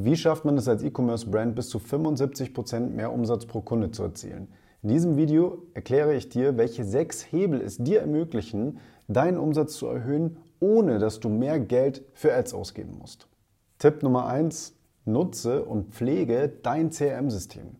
Wie 0.00 0.14
schafft 0.14 0.44
man 0.44 0.56
es 0.56 0.68
als 0.68 0.84
E-Commerce-Brand 0.84 1.56
bis 1.56 1.70
zu 1.70 1.78
75% 1.78 2.90
mehr 2.90 3.12
Umsatz 3.12 3.46
pro 3.46 3.62
Kunde 3.62 3.90
zu 3.90 4.04
erzielen? 4.04 4.46
In 4.80 4.90
diesem 4.90 5.16
Video 5.16 5.64
erkläre 5.74 6.14
ich 6.14 6.28
dir, 6.28 6.56
welche 6.56 6.84
sechs 6.84 7.32
Hebel 7.32 7.60
es 7.60 7.78
dir 7.78 8.02
ermöglichen, 8.02 8.78
deinen 9.08 9.38
Umsatz 9.38 9.74
zu 9.74 9.88
erhöhen, 9.88 10.36
ohne 10.60 11.00
dass 11.00 11.18
du 11.18 11.28
mehr 11.28 11.58
Geld 11.58 12.04
für 12.12 12.32
Ads 12.32 12.54
ausgeben 12.54 12.96
musst. 12.96 13.26
Tipp 13.80 14.04
Nummer 14.04 14.26
eins: 14.28 14.76
Nutze 15.04 15.64
und 15.64 15.92
pflege 15.92 16.48
dein 16.62 16.90
CRM-System. 16.90 17.74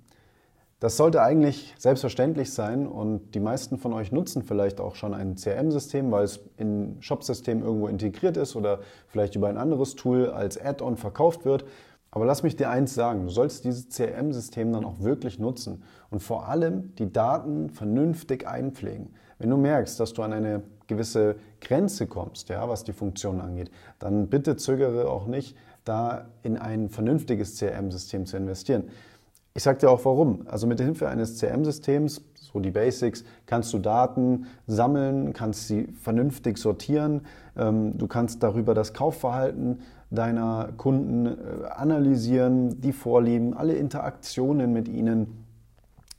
Das 0.80 0.96
sollte 0.96 1.22
eigentlich 1.22 1.76
selbstverständlich 1.78 2.52
sein 2.52 2.88
und 2.88 3.36
die 3.36 3.40
meisten 3.40 3.78
von 3.78 3.92
euch 3.92 4.10
nutzen 4.10 4.42
vielleicht 4.42 4.80
auch 4.80 4.96
schon 4.96 5.14
ein 5.14 5.36
CRM-System, 5.36 6.10
weil 6.10 6.24
es 6.24 6.40
in 6.56 6.96
Shop-System 6.98 7.62
irgendwo 7.62 7.86
integriert 7.86 8.36
ist 8.36 8.56
oder 8.56 8.80
vielleicht 9.06 9.36
über 9.36 9.48
ein 9.48 9.56
anderes 9.56 9.94
Tool 9.94 10.30
als 10.30 10.60
Add-on 10.60 10.96
verkauft 10.96 11.44
wird. 11.44 11.64
Aber 12.10 12.24
lass 12.24 12.42
mich 12.42 12.56
dir 12.56 12.70
eins 12.70 12.94
sagen, 12.94 13.24
du 13.24 13.28
sollst 13.28 13.64
dieses 13.64 13.88
CRM-System 13.90 14.72
dann 14.72 14.84
auch 14.84 15.00
wirklich 15.00 15.38
nutzen 15.38 15.82
und 16.10 16.22
vor 16.22 16.48
allem 16.48 16.94
die 16.96 17.12
Daten 17.12 17.70
vernünftig 17.70 18.48
einpflegen. 18.48 19.10
Wenn 19.38 19.50
du 19.50 19.56
merkst, 19.56 20.00
dass 20.00 20.14
du 20.14 20.22
an 20.22 20.32
eine 20.32 20.62
gewisse 20.86 21.36
Grenze 21.60 22.06
kommst, 22.06 22.48
ja, 22.48 22.68
was 22.68 22.82
die 22.82 22.92
Funktion 22.92 23.40
angeht, 23.40 23.70
dann 23.98 24.28
bitte 24.28 24.56
zögere 24.56 25.10
auch 25.10 25.26
nicht, 25.26 25.56
da 25.84 26.26
in 26.42 26.56
ein 26.56 26.88
vernünftiges 26.88 27.56
CRM-System 27.58 28.26
zu 28.26 28.36
investieren. 28.36 28.90
Ich 29.54 29.62
sage 29.62 29.78
dir 29.78 29.90
auch 29.90 30.04
warum. 30.04 30.46
Also 30.48 30.66
mit 30.66 30.80
Hilfe 30.80 31.08
eines 31.08 31.36
CM-Systems, 31.38 32.22
so 32.34 32.60
die 32.60 32.70
Basics, 32.70 33.24
kannst 33.46 33.72
du 33.72 33.78
Daten 33.78 34.46
sammeln, 34.66 35.32
kannst 35.32 35.68
sie 35.68 35.88
vernünftig 36.02 36.58
sortieren. 36.58 37.22
Ähm, 37.56 37.98
du 37.98 38.06
kannst 38.06 38.42
darüber 38.42 38.74
das 38.74 38.94
Kaufverhalten 38.94 39.80
deiner 40.10 40.70
Kunden 40.76 41.26
äh, 41.26 41.66
analysieren, 41.74 42.80
die 42.80 42.92
Vorlieben, 42.92 43.54
alle 43.54 43.74
Interaktionen 43.74 44.72
mit 44.72 44.88
ihnen 44.88 45.47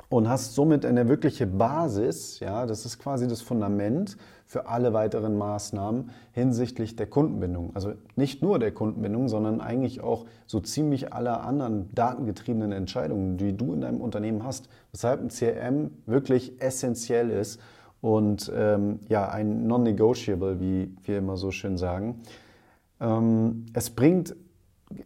und 0.10 0.28
hast 0.28 0.56
somit 0.56 0.86
eine 0.86 1.08
wirkliche 1.08 1.46
Basis, 1.46 2.40
ja, 2.40 2.66
das 2.66 2.86
ist 2.86 2.98
quasi 2.98 3.28
das 3.28 3.42
Fundament 3.42 4.18
für 4.46 4.68
alle 4.68 4.92
weiteren 4.94 5.38
Maßnahmen 5.38 6.10
hinsichtlich 6.32 6.96
der 6.96 7.06
Kundenbindung. 7.06 7.76
Also 7.76 7.94
nicht 8.16 8.42
nur 8.42 8.58
der 8.58 8.72
Kundenbindung, 8.72 9.28
sondern 9.28 9.62
eigentlich 9.62 10.02
auch 10.02 10.26
so 10.48 10.60
ziemlich 10.60 11.14
aller 11.14 11.44
anderen 11.44 11.94
datengetriebenen 11.94 12.72
Entscheidungen, 12.72 13.38
die 13.38 13.56
du 13.56 13.74
in 13.74 13.82
deinem 13.82 14.02
Unternehmen 14.02 14.44
hast. 14.44 14.68
Weshalb 14.92 15.22
ein 15.22 15.30
CRM 15.30 15.92
wirklich 16.08 16.60
essentiell 16.60 17.30
ist 17.30 17.60
und 18.02 18.52
ähm, 18.56 19.02
ja, 19.08 19.30
ein 19.30 19.68
non-negotiable, 19.68 20.60
wie 20.60 20.96
wir 21.04 21.20
immer 21.20 21.38
so 21.38 21.52
schön 21.52 21.78
sagen. 21.78 22.22
Ähm, 23.00 23.68
es 23.74 23.92
bringt 23.92 24.36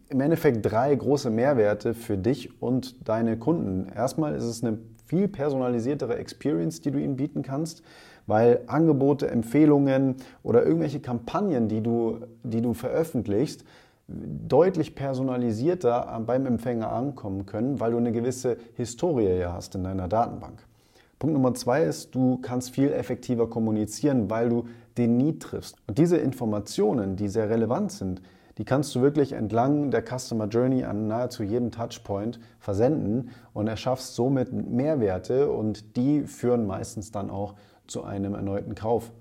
im 0.08 0.20
Endeffekt 0.22 0.64
drei 0.64 0.94
große 0.94 1.28
Mehrwerte 1.28 1.92
für 1.92 2.16
dich 2.16 2.62
und 2.62 3.06
deine 3.06 3.36
Kunden. 3.36 3.90
Erstmal 3.94 4.34
ist 4.34 4.44
es 4.44 4.64
eine 4.64 4.78
viel 5.06 5.28
personalisiertere 5.28 6.16
Experience, 6.16 6.80
die 6.80 6.90
du 6.90 6.98
ihnen 6.98 7.16
bieten 7.16 7.42
kannst, 7.42 7.82
weil 8.26 8.60
Angebote, 8.66 9.30
Empfehlungen 9.30 10.16
oder 10.42 10.64
irgendwelche 10.64 11.00
Kampagnen, 11.00 11.68
die 11.68 11.82
du, 11.82 12.20
die 12.42 12.62
du 12.62 12.74
veröffentlichst, 12.74 13.64
deutlich 14.06 14.94
personalisierter 14.94 16.22
beim 16.26 16.46
Empfänger 16.46 16.92
ankommen 16.92 17.46
können, 17.46 17.80
weil 17.80 17.92
du 17.92 17.98
eine 17.98 18.12
gewisse 18.12 18.58
Historie 18.74 19.38
ja 19.38 19.52
hast 19.52 19.74
in 19.74 19.84
deiner 19.84 20.08
Datenbank. 20.08 20.62
Punkt 21.18 21.34
Nummer 21.34 21.54
zwei 21.54 21.84
ist, 21.84 22.14
du 22.14 22.38
kannst 22.38 22.70
viel 22.70 22.92
effektiver 22.92 23.48
kommunizieren, 23.48 24.28
weil 24.28 24.50
du 24.50 24.66
den 24.98 25.16
Need 25.16 25.42
triffst. 25.42 25.76
Und 25.86 25.96
diese 25.96 26.18
Informationen, 26.18 27.16
die 27.16 27.28
sehr 27.28 27.48
relevant 27.48 27.92
sind, 27.92 28.20
die 28.58 28.64
kannst 28.64 28.94
du 28.94 29.02
wirklich 29.02 29.32
entlang 29.32 29.90
der 29.90 30.02
Customer 30.02 30.46
Journey 30.46 30.84
an 30.84 31.08
nahezu 31.08 31.42
jedem 31.42 31.70
Touchpoint 31.70 32.38
versenden 32.58 33.30
und 33.52 33.66
erschaffst 33.66 34.14
somit 34.14 34.52
Mehrwerte 34.52 35.50
und 35.50 35.96
die 35.96 36.22
führen 36.22 36.66
meistens 36.66 37.10
dann 37.10 37.30
auch 37.30 37.54
zu 37.86 38.04
einem 38.04 38.34
erneuten 38.34 38.74
Kauf. 38.74 39.12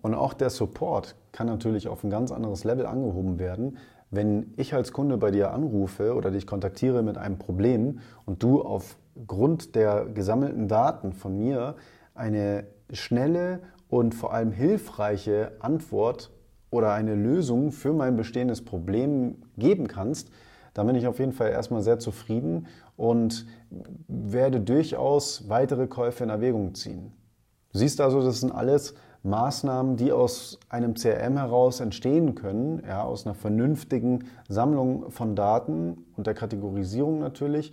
Und 0.00 0.14
auch 0.14 0.32
der 0.32 0.50
Support 0.50 1.14
kann 1.30 1.46
natürlich 1.46 1.88
auf 1.88 2.02
ein 2.02 2.10
ganz 2.10 2.32
anderes 2.32 2.64
Level 2.64 2.86
angehoben 2.86 3.38
werden, 3.38 3.78
wenn 4.10 4.52
ich 4.56 4.74
als 4.74 4.92
Kunde 4.92 5.16
bei 5.16 5.30
dir 5.30 5.52
anrufe 5.52 6.14
oder 6.14 6.30
dich 6.30 6.46
kontaktiere 6.46 7.02
mit 7.02 7.16
einem 7.16 7.38
Problem 7.38 8.00
und 8.26 8.42
du 8.42 8.60
aufgrund 8.62 9.74
der 9.74 10.06
gesammelten 10.06 10.68
Daten 10.68 11.12
von 11.12 11.38
mir 11.38 11.76
eine 12.14 12.64
schnelle 12.92 13.60
und 13.88 14.14
vor 14.14 14.34
allem 14.34 14.52
hilfreiche 14.52 15.52
Antwort 15.60 16.30
oder 16.72 16.92
eine 16.92 17.14
Lösung 17.14 17.70
für 17.70 17.92
mein 17.92 18.16
bestehendes 18.16 18.64
Problem 18.64 19.36
geben 19.56 19.86
kannst, 19.86 20.30
dann 20.74 20.86
bin 20.86 20.96
ich 20.96 21.06
auf 21.06 21.18
jeden 21.18 21.32
Fall 21.32 21.50
erstmal 21.50 21.82
sehr 21.82 21.98
zufrieden 21.98 22.66
und 22.96 23.46
werde 24.08 24.58
durchaus 24.58 25.48
weitere 25.48 25.86
Käufe 25.86 26.24
in 26.24 26.30
Erwägung 26.30 26.74
ziehen. 26.74 27.12
Du 27.72 27.78
siehst 27.78 28.00
also, 28.00 28.22
das 28.22 28.40
sind 28.40 28.52
alles 28.52 28.94
Maßnahmen, 29.22 29.96
die 29.96 30.12
aus 30.12 30.58
einem 30.70 30.94
CRM 30.94 31.36
heraus 31.36 31.80
entstehen 31.80 32.34
können, 32.34 32.82
ja, 32.86 33.02
aus 33.02 33.26
einer 33.26 33.34
vernünftigen 33.34 34.24
Sammlung 34.48 35.10
von 35.10 35.36
Daten 35.36 36.06
und 36.16 36.26
der 36.26 36.34
Kategorisierung 36.34 37.20
natürlich. 37.20 37.72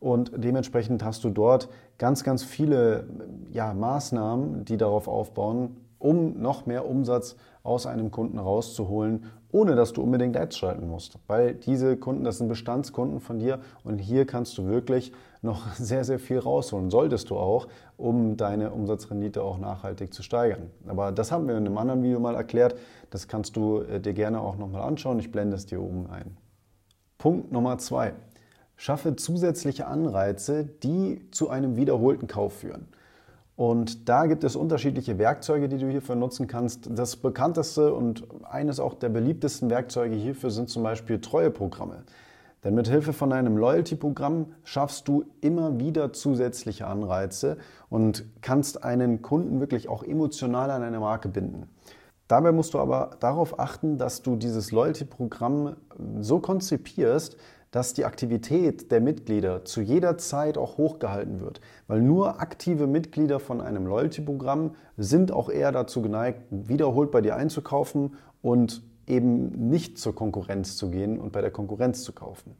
Und 0.00 0.32
dementsprechend 0.34 1.04
hast 1.04 1.22
du 1.22 1.30
dort 1.30 1.68
ganz, 1.98 2.24
ganz 2.24 2.44
viele 2.44 3.08
ja, 3.52 3.74
Maßnahmen, 3.74 4.64
die 4.64 4.76
darauf 4.78 5.06
aufbauen, 5.06 5.76
um 5.98 6.40
noch 6.40 6.66
mehr 6.66 6.86
Umsatz 6.86 7.36
aus 7.62 7.86
einem 7.86 8.10
Kunden 8.10 8.38
rauszuholen, 8.38 9.26
ohne 9.50 9.74
dass 9.76 9.92
du 9.92 10.02
unbedingt 10.02 10.36
Ads 10.36 10.56
schalten 10.56 10.88
musst. 10.88 11.18
Weil 11.26 11.54
diese 11.54 11.96
Kunden, 11.96 12.24
das 12.24 12.38
sind 12.38 12.48
Bestandskunden 12.48 13.20
von 13.20 13.38
dir 13.38 13.60
und 13.84 13.98
hier 13.98 14.26
kannst 14.26 14.56
du 14.58 14.66
wirklich 14.66 15.12
noch 15.42 15.72
sehr, 15.74 16.04
sehr 16.04 16.18
viel 16.18 16.38
rausholen. 16.38 16.90
Solltest 16.90 17.30
du 17.30 17.36
auch, 17.36 17.68
um 17.96 18.36
deine 18.36 18.70
Umsatzrendite 18.70 19.42
auch 19.42 19.58
nachhaltig 19.58 20.12
zu 20.14 20.22
steigern. 20.22 20.70
Aber 20.86 21.12
das 21.12 21.32
haben 21.32 21.46
wir 21.48 21.56
in 21.56 21.66
einem 21.66 21.78
anderen 21.78 22.02
Video 22.02 22.20
mal 22.20 22.34
erklärt. 22.34 22.76
Das 23.10 23.28
kannst 23.28 23.56
du 23.56 23.80
äh, 23.82 24.00
dir 24.00 24.12
gerne 24.12 24.40
auch 24.40 24.56
nochmal 24.56 24.82
anschauen. 24.82 25.18
Ich 25.18 25.32
blende 25.32 25.56
es 25.56 25.66
dir 25.66 25.80
oben 25.80 26.08
ein. 26.08 26.36
Punkt 27.18 27.52
Nummer 27.52 27.78
zwei. 27.78 28.14
Schaffe 28.76 29.16
zusätzliche 29.16 29.88
Anreize, 29.88 30.64
die 30.64 31.28
zu 31.32 31.50
einem 31.50 31.76
wiederholten 31.76 32.28
Kauf 32.28 32.58
führen. 32.58 32.86
Und 33.58 34.08
da 34.08 34.26
gibt 34.26 34.44
es 34.44 34.54
unterschiedliche 34.54 35.18
Werkzeuge, 35.18 35.68
die 35.68 35.78
du 35.78 35.88
hierfür 35.88 36.14
nutzen 36.14 36.46
kannst. 36.46 36.88
Das 36.96 37.16
bekannteste 37.16 37.92
und 37.92 38.24
eines 38.48 38.78
auch 38.78 38.94
der 38.94 39.08
beliebtesten 39.08 39.68
Werkzeuge 39.68 40.14
hierfür 40.14 40.52
sind 40.52 40.70
zum 40.70 40.84
Beispiel 40.84 41.20
Treueprogramme. 41.20 42.04
Denn 42.62 42.76
mit 42.76 42.86
Hilfe 42.86 43.12
von 43.12 43.32
einem 43.32 43.56
Loyalty-Programm 43.56 44.52
schaffst 44.62 45.08
du 45.08 45.24
immer 45.40 45.80
wieder 45.80 46.12
zusätzliche 46.12 46.86
Anreize 46.86 47.56
und 47.90 48.26
kannst 48.42 48.84
einen 48.84 49.22
Kunden 49.22 49.58
wirklich 49.58 49.88
auch 49.88 50.04
emotional 50.04 50.70
an 50.70 50.84
eine 50.84 51.00
Marke 51.00 51.28
binden. 51.28 51.68
Dabei 52.28 52.52
musst 52.52 52.74
du 52.74 52.78
aber 52.78 53.16
darauf 53.18 53.58
achten, 53.58 53.98
dass 53.98 54.22
du 54.22 54.36
dieses 54.36 54.70
Loyalty-Programm 54.70 55.74
so 56.20 56.38
konzipierst, 56.38 57.36
dass 57.70 57.94
die 57.94 58.04
Aktivität 58.04 58.90
der 58.90 59.00
Mitglieder 59.00 59.64
zu 59.64 59.80
jeder 59.80 60.18
Zeit 60.18 60.56
auch 60.56 60.78
hochgehalten 60.78 61.40
wird. 61.40 61.60
Weil 61.86 62.00
nur 62.00 62.40
aktive 62.40 62.86
Mitglieder 62.86 63.40
von 63.40 63.60
einem 63.60 63.86
Loyalty-Programm 63.86 64.74
sind 64.96 65.32
auch 65.32 65.50
eher 65.50 65.72
dazu 65.72 66.02
geneigt, 66.02 66.42
wiederholt 66.50 67.10
bei 67.10 67.20
dir 67.20 67.36
einzukaufen 67.36 68.14
und 68.42 68.82
eben 69.06 69.68
nicht 69.68 69.98
zur 69.98 70.14
Konkurrenz 70.14 70.76
zu 70.76 70.90
gehen 70.90 71.18
und 71.18 71.32
bei 71.32 71.40
der 71.40 71.50
Konkurrenz 71.50 72.02
zu 72.04 72.12
kaufen. 72.12 72.54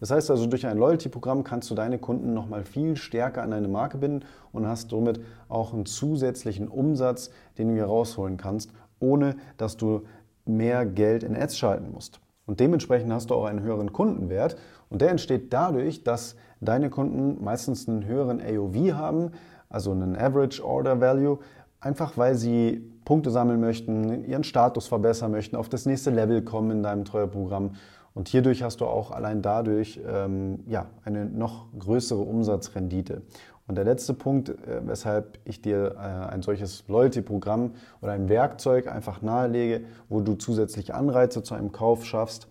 Das 0.00 0.10
heißt 0.10 0.30
also, 0.30 0.46
durch 0.46 0.66
ein 0.66 0.76
Loyalty-Programm 0.76 1.44
kannst 1.44 1.70
du 1.70 1.74
deine 1.74 1.98
Kunden 1.98 2.34
nochmal 2.34 2.64
viel 2.64 2.96
stärker 2.96 3.42
an 3.42 3.52
deine 3.52 3.68
Marke 3.68 3.98
binden 3.98 4.24
und 4.52 4.66
hast 4.66 4.90
somit 4.90 5.20
auch 5.48 5.72
einen 5.72 5.86
zusätzlichen 5.86 6.68
Umsatz, 6.68 7.30
den 7.58 7.68
du 7.68 7.74
hier 7.74 7.86
rausholen 7.86 8.36
kannst, 8.36 8.70
ohne 8.98 9.36
dass 9.56 9.76
du 9.76 10.02
mehr 10.44 10.84
Geld 10.84 11.22
in 11.22 11.36
Ads 11.36 11.56
schalten 11.56 11.90
musst. 11.92 12.20
Und 12.46 12.60
dementsprechend 12.60 13.12
hast 13.12 13.30
du 13.30 13.34
auch 13.34 13.46
einen 13.46 13.62
höheren 13.62 13.92
Kundenwert. 13.92 14.56
Und 14.90 15.00
der 15.00 15.10
entsteht 15.10 15.52
dadurch, 15.52 16.04
dass 16.04 16.36
deine 16.60 16.90
Kunden 16.90 17.42
meistens 17.42 17.88
einen 17.88 18.04
höheren 18.04 18.40
AOV 18.40 18.92
haben, 18.92 19.30
also 19.68 19.92
einen 19.92 20.16
Average 20.16 20.64
Order 20.64 21.00
Value, 21.00 21.38
einfach 21.80 22.16
weil 22.16 22.34
sie 22.34 22.90
Punkte 23.04 23.30
sammeln 23.30 23.60
möchten, 23.60 24.24
ihren 24.24 24.44
Status 24.44 24.86
verbessern 24.86 25.30
möchten, 25.30 25.56
auf 25.56 25.68
das 25.68 25.86
nächste 25.86 26.10
Level 26.10 26.42
kommen 26.42 26.70
in 26.70 26.82
deinem 26.82 27.04
Treueprogramm. 27.04 27.72
Und 28.14 28.28
hierdurch 28.28 28.62
hast 28.62 28.80
du 28.80 28.86
auch 28.86 29.10
allein 29.10 29.42
dadurch 29.42 30.00
ähm, 30.06 30.60
ja, 30.66 30.86
eine 31.04 31.26
noch 31.26 31.66
größere 31.76 32.20
Umsatzrendite. 32.20 33.22
Und 33.66 33.76
der 33.76 33.84
letzte 33.84 34.12
Punkt, 34.12 34.50
äh, 34.50 34.86
weshalb 34.86 35.38
ich 35.44 35.62
dir 35.62 35.94
äh, 35.96 36.32
ein 36.32 36.42
solches 36.42 36.84
Loyalty-Programm 36.88 37.72
oder 38.02 38.12
ein 38.12 38.28
Werkzeug 38.28 38.88
einfach 38.88 39.22
nahelege, 39.22 39.84
wo 40.08 40.20
du 40.20 40.34
zusätzliche 40.34 40.94
Anreize 40.94 41.42
zu 41.42 41.54
einem 41.54 41.72
Kauf 41.72 42.04
schaffst, 42.04 42.46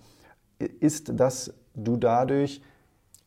ist, 0.80 1.20
dass 1.20 1.54
du 1.76 1.98
dadurch 1.98 2.62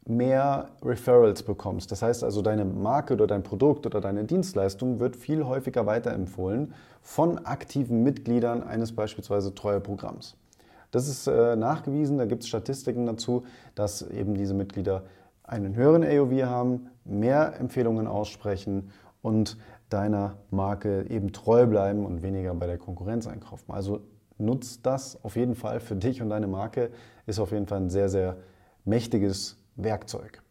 mehr 0.06 0.68
Referrals 0.82 1.42
bekommst. 1.42 1.90
Das 1.90 2.02
heißt 2.02 2.22
also, 2.22 2.42
deine 2.42 2.64
Marke 2.64 3.14
oder 3.14 3.26
dein 3.26 3.42
Produkt 3.42 3.86
oder 3.86 4.00
deine 4.00 4.24
Dienstleistung 4.24 5.00
wird 5.00 5.16
viel 5.16 5.44
häufiger 5.44 5.86
weiterempfohlen 5.86 6.74
von 7.02 7.44
aktiven 7.44 8.02
Mitgliedern 8.02 8.62
eines 8.62 8.94
beispielsweise 8.94 9.54
Treueprogramms. 9.54 10.36
Das 10.92 11.08
ist 11.08 11.26
äh, 11.26 11.56
nachgewiesen, 11.56 12.18
da 12.18 12.24
gibt 12.24 12.42
es 12.42 12.48
Statistiken 12.48 13.06
dazu, 13.06 13.44
dass 13.74 14.02
eben 14.02 14.34
diese 14.34 14.54
Mitglieder 14.54 15.02
einen 15.46 15.74
höheren 15.74 16.04
AOV 16.04 16.42
haben, 16.44 16.88
mehr 17.04 17.58
Empfehlungen 17.58 18.06
aussprechen 18.06 18.90
und 19.22 19.56
deiner 19.88 20.36
Marke 20.50 21.08
eben 21.08 21.32
treu 21.32 21.66
bleiben 21.66 22.04
und 22.04 22.22
weniger 22.22 22.54
bei 22.54 22.66
der 22.66 22.78
Konkurrenz 22.78 23.26
einkaufen. 23.26 23.72
Also 23.72 24.00
nutzt 24.38 24.84
das 24.84 25.22
auf 25.24 25.36
jeden 25.36 25.54
Fall 25.54 25.80
für 25.80 25.96
dich 25.96 26.20
und 26.20 26.30
deine 26.30 26.46
Marke, 26.46 26.90
ist 27.26 27.38
auf 27.38 27.52
jeden 27.52 27.66
Fall 27.66 27.80
ein 27.80 27.90
sehr, 27.90 28.08
sehr 28.08 28.36
mächtiges 28.84 29.58
Werkzeug. 29.76 30.42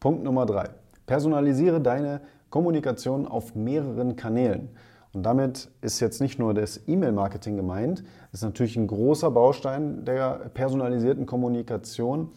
Punkt 0.00 0.24
Nummer 0.24 0.46
drei. 0.46 0.70
Personalisiere 1.06 1.80
deine 1.80 2.20
Kommunikation 2.50 3.26
auf 3.26 3.54
mehreren 3.54 4.16
Kanälen. 4.16 4.70
Und 5.12 5.24
damit 5.24 5.70
ist 5.80 6.00
jetzt 6.00 6.20
nicht 6.20 6.38
nur 6.38 6.54
das 6.54 6.80
E-Mail-Marketing 6.86 7.56
gemeint, 7.56 8.04
das 8.30 8.40
ist 8.40 8.44
natürlich 8.44 8.76
ein 8.76 8.86
großer 8.86 9.30
Baustein 9.30 10.04
der 10.04 10.50
personalisierten 10.54 11.26
Kommunikation, 11.26 12.30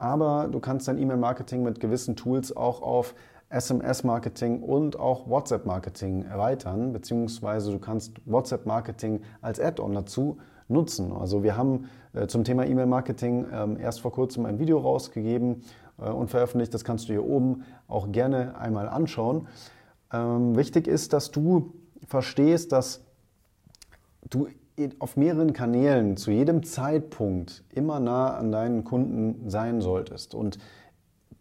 aber 0.00 0.48
du 0.50 0.60
kannst 0.60 0.88
dein 0.88 0.98
E-Mail-Marketing 0.98 1.62
mit 1.62 1.78
gewissen 1.78 2.16
Tools 2.16 2.56
auch 2.56 2.80
auf 2.80 3.14
SMS-Marketing 3.50 4.62
und 4.62 4.98
auch 4.98 5.28
WhatsApp-Marketing 5.28 6.24
erweitern, 6.24 6.92
beziehungsweise 6.92 7.70
du 7.70 7.78
kannst 7.78 8.14
WhatsApp-Marketing 8.24 9.22
als 9.42 9.60
Add-on 9.60 9.94
dazu 9.94 10.38
nutzen. 10.68 11.12
Also 11.12 11.42
wir 11.42 11.56
haben 11.56 11.90
äh, 12.14 12.26
zum 12.28 12.44
Thema 12.44 12.64
E-Mail-Marketing 12.64 13.46
ähm, 13.52 13.76
erst 13.76 14.00
vor 14.00 14.12
kurzem 14.12 14.46
ein 14.46 14.58
Video 14.58 14.78
rausgegeben 14.78 15.64
äh, 15.98 16.08
und 16.08 16.30
veröffentlicht. 16.30 16.72
Das 16.72 16.84
kannst 16.84 17.08
du 17.08 17.12
hier 17.12 17.24
oben 17.24 17.64
auch 17.86 18.10
gerne 18.10 18.56
einmal 18.56 18.88
anschauen. 18.88 19.48
Ähm, 20.12 20.56
wichtig 20.56 20.86
ist, 20.86 21.12
dass 21.12 21.30
du 21.30 21.74
verstehst, 22.06 22.72
dass 22.72 23.04
du 24.30 24.48
auf 24.98 25.16
mehreren 25.16 25.52
Kanälen 25.52 26.16
zu 26.16 26.30
jedem 26.30 26.62
Zeitpunkt 26.62 27.64
immer 27.74 28.00
nah 28.00 28.34
an 28.34 28.50
deinen 28.50 28.84
Kunden 28.84 29.48
sein 29.50 29.80
solltest 29.80 30.34
und 30.34 30.58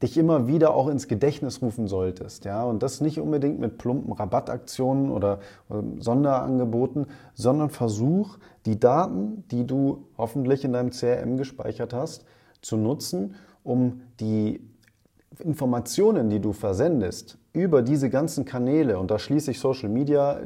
dich 0.01 0.17
immer 0.17 0.47
wieder 0.47 0.73
auch 0.73 0.87
ins 0.87 1.07
Gedächtnis 1.07 1.61
rufen 1.61 1.87
solltest. 1.87 2.45
Ja? 2.45 2.63
Und 2.63 2.83
das 2.83 3.01
nicht 3.01 3.19
unbedingt 3.19 3.59
mit 3.59 3.77
plumpen 3.77 4.13
Rabattaktionen 4.13 5.11
oder, 5.11 5.39
oder 5.67 5.83
Sonderangeboten, 5.99 7.07
sondern 7.33 7.69
versuch, 7.69 8.37
die 8.65 8.79
Daten, 8.79 9.43
die 9.51 9.67
du 9.67 10.05
hoffentlich 10.17 10.63
in 10.63 10.73
deinem 10.73 10.91
CRM 10.91 11.37
gespeichert 11.37 11.93
hast, 11.93 12.25
zu 12.61 12.77
nutzen, 12.77 13.35
um 13.63 14.01
die 14.19 14.61
Informationen, 15.39 16.29
die 16.29 16.39
du 16.39 16.53
versendest, 16.53 17.37
über 17.53 17.81
diese 17.81 18.09
ganzen 18.09 18.45
Kanäle, 18.45 18.99
und 18.99 19.11
da 19.11 19.19
schließe 19.19 19.51
ich 19.51 19.59
Social 19.59 19.89
Media 19.89 20.41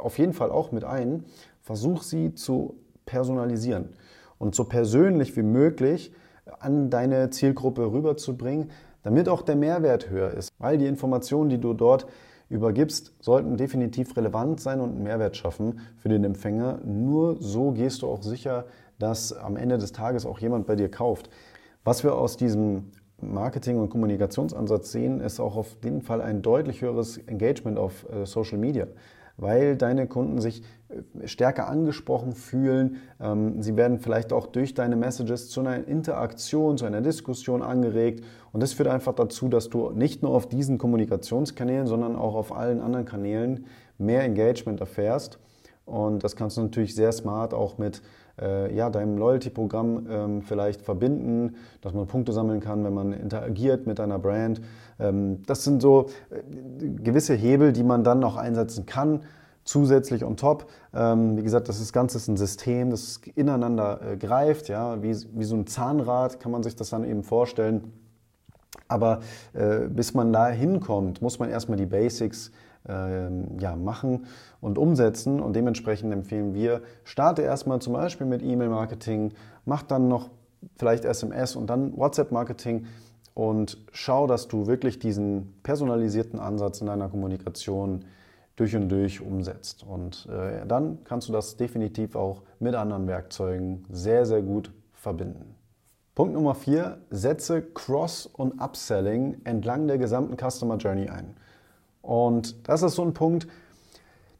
auf 0.00 0.18
jeden 0.18 0.32
Fall 0.32 0.50
auch 0.50 0.72
mit 0.72 0.84
ein, 0.84 1.24
versuch 1.66 2.04
sie 2.04 2.32
zu 2.32 2.76
personalisieren 3.06 3.88
und 4.38 4.54
so 4.54 4.64
persönlich 4.64 5.36
wie 5.36 5.42
möglich 5.42 6.12
an 6.60 6.90
deine 6.90 7.30
Zielgruppe 7.30 7.90
rüberzubringen, 7.90 8.70
damit 9.02 9.28
auch 9.28 9.42
der 9.42 9.56
Mehrwert 9.56 10.08
höher 10.08 10.30
ist. 10.30 10.50
Weil 10.58 10.78
die 10.78 10.86
Informationen, 10.86 11.50
die 11.50 11.58
du 11.58 11.74
dort 11.74 12.06
übergibst, 12.48 13.14
sollten 13.20 13.56
definitiv 13.56 14.16
relevant 14.16 14.60
sein 14.60 14.80
und 14.80 14.90
einen 14.90 15.02
Mehrwert 15.02 15.36
schaffen 15.36 15.80
für 15.96 16.08
den 16.08 16.22
Empfänger. 16.22 16.78
Nur 16.84 17.42
so 17.42 17.72
gehst 17.72 18.02
du 18.02 18.06
auch 18.06 18.22
sicher, 18.22 18.66
dass 19.00 19.32
am 19.32 19.56
Ende 19.56 19.76
des 19.76 19.90
Tages 19.90 20.24
auch 20.24 20.38
jemand 20.38 20.68
bei 20.68 20.76
dir 20.76 20.88
kauft. 20.88 21.30
Was 21.82 22.04
wir 22.04 22.14
aus 22.14 22.36
diesem 22.36 22.92
Marketing- 23.20 23.78
und 23.80 23.88
Kommunikationsansatz 23.88 24.92
sehen, 24.92 25.20
ist 25.20 25.40
auch 25.40 25.56
auf 25.56 25.78
jeden 25.82 26.02
Fall 26.02 26.22
ein 26.22 26.42
deutlich 26.42 26.82
höheres 26.82 27.18
Engagement 27.18 27.76
auf 27.76 28.06
äh, 28.08 28.24
Social 28.24 28.58
Media, 28.58 28.86
weil 29.36 29.76
deine 29.76 30.06
Kunden 30.06 30.40
sich 30.40 30.62
äh, 30.88 31.26
stärker 31.26 31.68
angesprochen 31.68 32.32
fühlen. 32.32 32.96
Ähm, 33.20 33.62
sie 33.62 33.76
werden 33.76 33.98
vielleicht 33.98 34.32
auch 34.32 34.46
durch 34.46 34.74
deine 34.74 34.96
Messages 34.96 35.48
zu 35.50 35.60
einer 35.60 35.86
Interaktion, 35.86 36.78
zu 36.78 36.84
einer 36.84 37.00
Diskussion 37.00 37.62
angeregt. 37.62 38.24
Und 38.52 38.62
das 38.62 38.72
führt 38.72 38.88
einfach 38.88 39.14
dazu, 39.14 39.48
dass 39.48 39.68
du 39.68 39.90
nicht 39.90 40.22
nur 40.22 40.32
auf 40.32 40.48
diesen 40.48 40.78
Kommunikationskanälen, 40.78 41.86
sondern 41.86 42.16
auch 42.16 42.34
auf 42.34 42.54
allen 42.56 42.80
anderen 42.80 43.04
Kanälen 43.04 43.66
mehr 43.98 44.22
Engagement 44.22 44.80
erfährst. 44.80 45.38
Und 45.84 46.24
das 46.24 46.34
kannst 46.34 46.56
du 46.56 46.62
natürlich 46.62 46.94
sehr 46.94 47.12
smart 47.12 47.54
auch 47.54 47.78
mit 47.78 48.02
äh, 48.40 48.74
ja, 48.74 48.90
deinem 48.90 49.16
Loyalty-Programm 49.18 50.06
ähm, 50.08 50.42
vielleicht 50.42 50.82
verbinden, 50.82 51.56
dass 51.80 51.94
man 51.94 52.06
Punkte 52.06 52.32
sammeln 52.32 52.60
kann, 52.60 52.84
wenn 52.84 52.94
man 52.94 53.12
interagiert 53.12 53.86
mit 53.86 53.98
deiner 53.98 54.18
Brand. 54.18 54.60
Ähm, 54.98 55.42
das 55.46 55.64
sind 55.64 55.82
so 55.82 56.06
äh, 56.30 56.42
gewisse 57.02 57.34
Hebel, 57.34 57.72
die 57.72 57.84
man 57.84 58.04
dann 58.04 58.18
noch 58.18 58.36
einsetzen 58.36 58.86
kann. 58.86 59.22
Zusätzlich 59.64 60.24
on 60.24 60.36
top. 60.36 60.66
Ähm, 60.94 61.36
wie 61.36 61.42
gesagt, 61.42 61.68
das, 61.68 61.92
Ganze 61.92 62.18
ist 62.18 62.28
ein 62.28 62.36
System, 62.36 62.90
das 62.90 63.20
ineinander 63.34 64.00
äh, 64.12 64.16
greift, 64.16 64.68
ja, 64.68 65.02
wie, 65.02 65.16
wie 65.34 65.44
so 65.44 65.56
ein 65.56 65.66
Zahnrad 65.66 66.38
kann 66.38 66.52
man 66.52 66.62
sich 66.62 66.76
das 66.76 66.90
dann 66.90 67.04
eben 67.04 67.24
vorstellen. 67.24 67.92
Aber 68.88 69.20
äh, 69.54 69.88
bis 69.88 70.14
man 70.14 70.32
da 70.32 70.48
hinkommt, 70.48 71.20
muss 71.20 71.38
man 71.38 71.50
erstmal 71.50 71.78
die 71.78 71.86
Basics 71.86 72.52
ähm, 72.88 73.58
ja, 73.58 73.76
machen 73.76 74.26
und 74.60 74.78
umsetzen. 74.78 75.40
Und 75.40 75.54
dementsprechend 75.56 76.12
empfehlen 76.12 76.54
wir, 76.54 76.82
starte 77.04 77.42
erstmal 77.42 77.80
zum 77.80 77.92
Beispiel 77.94 78.26
mit 78.26 78.42
E-Mail-Marketing, 78.42 79.32
mach 79.64 79.82
dann 79.82 80.08
noch 80.08 80.30
vielleicht 80.78 81.04
SMS 81.04 81.56
und 81.56 81.68
dann 81.68 81.96
WhatsApp-Marketing 81.96 82.86
und 83.34 83.78
schau, 83.92 84.26
dass 84.26 84.48
du 84.48 84.66
wirklich 84.66 84.98
diesen 84.98 85.54
personalisierten 85.62 86.40
Ansatz 86.40 86.80
in 86.80 86.86
deiner 86.86 87.08
Kommunikation 87.08 88.04
durch 88.56 88.74
und 88.74 88.88
durch 88.88 89.20
umsetzt. 89.20 89.84
Und 89.86 90.26
äh, 90.30 90.66
dann 90.66 90.98
kannst 91.04 91.28
du 91.28 91.32
das 91.32 91.56
definitiv 91.56 92.16
auch 92.16 92.42
mit 92.58 92.74
anderen 92.74 93.06
Werkzeugen 93.06 93.84
sehr, 93.90 94.24
sehr 94.24 94.42
gut 94.42 94.72
verbinden. 94.94 95.54
Punkt 96.14 96.32
Nummer 96.32 96.54
vier: 96.54 96.98
Setze 97.10 97.60
Cross- 97.60 98.24
und 98.26 98.58
Upselling 98.58 99.36
entlang 99.44 99.86
der 99.86 99.98
gesamten 99.98 100.36
Customer 100.38 100.78
Journey 100.78 101.10
ein. 101.10 101.36
Und 102.06 102.68
das 102.68 102.82
ist 102.82 102.94
so 102.94 103.02
ein 103.02 103.14
Punkt, 103.14 103.48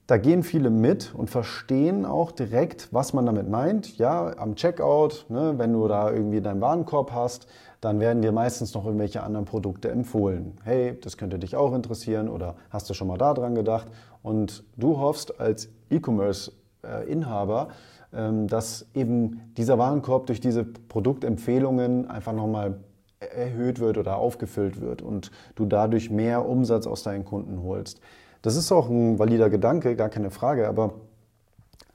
da 0.07 0.19
gehen 0.19 0.45
viele 0.45 0.71
mit 0.71 1.13
und 1.17 1.31
verstehen 1.31 2.07
auch 2.07 2.31
direkt, 2.31 2.89
was 2.93 3.13
man 3.13 3.27
damit 3.27 3.49
meint. 3.49 3.99
Ja, 3.99 4.39
am 4.39 4.55
Checkout, 4.55 5.27
ne, 5.29 5.55
wenn 5.57 5.73
du 5.73 5.89
da 5.89 6.13
irgendwie 6.13 6.41
deinen 6.41 6.61
Warenkorb 6.61 7.11
hast, 7.11 7.49
dann 7.81 7.99
werden 7.99 8.23
dir 8.23 8.31
meistens 8.31 8.73
noch 8.73 8.85
irgendwelche 8.87 9.25
anderen 9.25 9.47
Produkte 9.47 9.91
empfohlen. 9.91 10.59
Hey, 10.63 10.97
das 11.01 11.17
könnte 11.17 11.41
dich 11.41 11.57
auch 11.57 11.75
interessieren 11.75 12.29
oder 12.29 12.55
hast 12.71 12.89
du 12.89 12.95
schon 12.95 13.09
mal 13.09 13.19
daran 13.19 13.57
gedacht? 13.57 13.89
Und 14.23 14.63
du 14.77 14.99
hoffst 14.99 15.41
als 15.41 15.69
E-Commerce-Inhaber, 15.91 17.69
ähm, 18.15 18.47
dass 18.47 18.87
eben 18.95 19.53
dieser 19.57 19.77
Warenkorb 19.77 20.27
durch 20.27 20.41
diese 20.41 20.65
Produktempfehlungen 20.65 22.09
einfach 22.09 22.33
nochmal 22.33 22.79
erhöht 23.21 23.81
wird 23.81 23.99
oder 23.99 24.17
aufgefüllt 24.17 24.81
wird 24.81 25.03
und 25.03 25.31
du 25.55 25.67
dadurch 25.67 26.11
mehr 26.11 26.47
Umsatz 26.47 26.87
aus 26.87 27.03
deinen 27.03 27.25
Kunden 27.25 27.63
holst. 27.63 28.01
Das 28.43 28.57
ist 28.57 28.71
auch 28.71 28.89
ein 28.89 29.19
valider 29.19 29.51
Gedanke, 29.51 29.97
gar 29.97 30.09
keine 30.09 30.31
Frage, 30.31 30.69
aber 30.69 30.95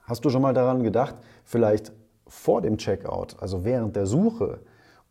hast 0.04 0.26
du 0.26 0.30
schon 0.30 0.42
mal 0.42 0.54
daran 0.54 0.84
gedacht, 0.84 1.16
vielleicht 1.44 1.92
vor 2.28 2.62
dem 2.62 2.78
Checkout, 2.78 3.36
also 3.40 3.64
während 3.64 3.96
der 3.96 4.06
Suche 4.06 4.60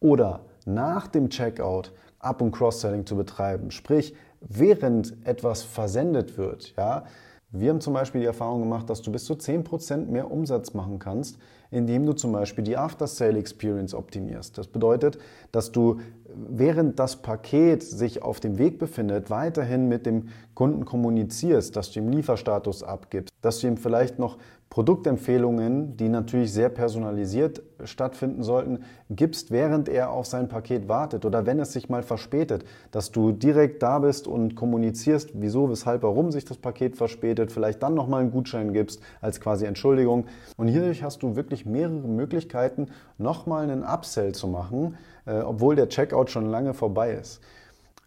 oder 0.01 0.41
nach 0.65 1.07
dem 1.07 1.31
Checkout 1.31 1.93
Up- 2.19 2.43
und 2.43 2.53
Cross-Selling 2.53 3.07
zu 3.07 3.17
betreiben, 3.17 3.71
sprich 3.71 4.15
während 4.41 5.15
etwas 5.27 5.63
versendet 5.63 6.37
wird, 6.37 6.75
ja, 6.77 7.05
wir 7.53 7.71
haben 7.71 7.81
zum 7.81 7.95
Beispiel 7.95 8.21
die 8.21 8.27
Erfahrung 8.27 8.61
gemacht, 8.61 8.89
dass 8.89 9.03
du 9.03 9.11
bis 9.11 9.25
zu 9.25 9.35
10% 9.35 10.07
mehr 10.07 10.31
Umsatz 10.31 10.73
machen 10.73 11.01
kannst, 11.01 11.37
indem 11.73 12.07
du 12.07 12.13
zum 12.13 12.31
Beispiel 12.33 12.63
die 12.63 12.77
After-Sale-Experience 12.77 13.93
optimierst. 13.93 14.57
Das 14.57 14.69
bedeutet, 14.69 15.19
dass 15.51 15.73
du 15.73 16.01
während 16.35 16.99
das 16.99 17.17
Paket 17.17 17.83
sich 17.83 18.23
auf 18.23 18.41
dem 18.41 18.59
Weg 18.59 18.79
befindet, 18.79 19.31
weiterhin 19.31 19.89
mit 19.89 20.07
dem 20.07 20.29
Kunden 20.55 20.85
kommunizierst, 20.85 21.77
dass 21.77 21.91
du 21.91 22.01
ihm 22.01 22.09
Lieferstatus 22.09 22.83
abgibst, 22.83 23.33
dass 23.41 23.61
du 23.61 23.67
ihm 23.67 23.77
vielleicht 23.77 24.19
noch 24.19 24.37
Produktempfehlungen, 24.71 25.97
die 25.97 26.09
natürlich 26.09 26.53
sehr 26.53 26.69
personalisiert 26.69 27.61
stattfinden 27.83 28.45
sollten, 28.45 28.85
gibst, 29.11 29.51
während 29.51 29.89
er 29.89 30.13
auf 30.13 30.27
sein 30.27 30.49
Paket 30.49 30.89
wartet 30.89 31.25
oder 31.25 31.45
wenn 31.45 31.59
es 31.59 31.73
sich 31.73 31.89
mal 31.89 32.05
verspätet, 32.05 32.65
dass 32.93 33.11
du 33.11 33.33
direkt 33.33 33.83
da 33.83 33.99
bist 33.99 34.29
und 34.29 34.55
kommunizierst, 34.55 35.31
wieso, 35.35 35.69
weshalb, 35.69 36.05
warum 36.05 36.31
sich 36.31 36.45
das 36.45 36.57
Paket 36.57 36.97
verspätet, 36.97 37.51
vielleicht 37.51 37.83
dann 37.83 37.95
nochmal 37.95 38.21
einen 38.21 38.31
Gutschein 38.31 38.73
gibst 38.73 39.03
als 39.21 39.41
quasi 39.41 39.67
Entschuldigung. 39.67 40.27
Und 40.57 40.69
hierdurch 40.69 41.03
hast 41.03 41.25
du 41.25 41.35
wirklich 41.35 41.67
mehrere 41.67 42.07
Möglichkeiten, 42.07 42.87
nochmal 43.19 43.65
einen 43.65 43.83
Upsell 43.83 44.37
zu 44.37 44.47
machen, 44.47 44.97
äh, 45.27 45.41
obwohl 45.41 45.77
der 45.77 45.89
Checkout 45.89 46.31
schon 46.31 46.47
lange 46.47 46.75
vorbei 46.75 47.13
ist. 47.13 47.41